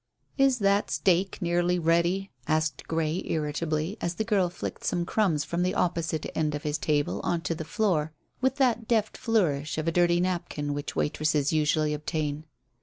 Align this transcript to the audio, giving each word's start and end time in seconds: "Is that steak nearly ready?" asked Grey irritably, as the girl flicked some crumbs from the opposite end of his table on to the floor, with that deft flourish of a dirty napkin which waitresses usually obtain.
"Is 0.35 0.57
that 0.57 0.89
steak 0.89 1.39
nearly 1.43 1.77
ready?" 1.77 2.31
asked 2.47 2.87
Grey 2.87 3.21
irritably, 3.23 3.99
as 4.01 4.15
the 4.15 4.23
girl 4.23 4.49
flicked 4.49 4.83
some 4.83 5.05
crumbs 5.05 5.43
from 5.43 5.61
the 5.61 5.75
opposite 5.75 6.25
end 6.35 6.55
of 6.55 6.63
his 6.63 6.79
table 6.79 7.19
on 7.19 7.41
to 7.41 7.53
the 7.53 7.63
floor, 7.63 8.11
with 8.41 8.55
that 8.55 8.87
deft 8.87 9.15
flourish 9.15 9.77
of 9.77 9.87
a 9.87 9.91
dirty 9.91 10.19
napkin 10.19 10.73
which 10.73 10.95
waitresses 10.95 11.53
usually 11.53 11.93
obtain. 11.93 12.45